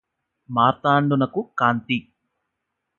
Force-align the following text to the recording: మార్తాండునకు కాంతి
మార్తాండునకు 0.49 1.41
కాంతి 1.57 1.99